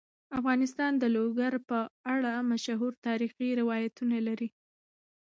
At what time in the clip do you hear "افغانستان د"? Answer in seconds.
0.39-1.03